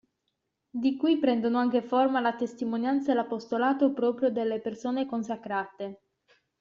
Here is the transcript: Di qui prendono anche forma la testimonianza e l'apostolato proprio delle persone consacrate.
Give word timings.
Di 0.71 0.97
qui 0.97 1.19
prendono 1.19 1.59
anche 1.59 1.83
forma 1.83 2.19
la 2.19 2.33
testimonianza 2.33 3.11
e 3.11 3.13
l'apostolato 3.13 3.93
proprio 3.93 4.31
delle 4.31 4.59
persone 4.59 5.05
consacrate. 5.05 6.01